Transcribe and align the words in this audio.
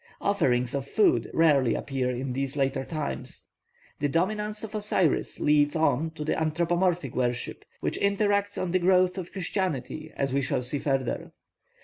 Offerings 0.19 0.73
of 0.73 0.87
food 0.87 1.29
rarely 1.31 1.75
appear 1.75 2.09
in 2.09 2.33
these 2.33 2.57
later 2.57 2.83
times. 2.83 3.45
This 3.99 4.09
dominance 4.09 4.63
of 4.63 4.73
Osiris 4.73 5.39
leads 5.39 5.75
on 5.75 6.09
to 6.15 6.25
the 6.25 6.41
anthropomorphic 6.41 7.15
worship, 7.15 7.63
which 7.81 7.99
interacts 7.99 8.59
on 8.59 8.71
the 8.71 8.79
growth 8.79 9.19
of 9.19 9.31
Christianity 9.31 10.11
as 10.17 10.33
we 10.33 10.41
shall 10.41 10.63
see 10.63 10.79
further. 10.79 11.33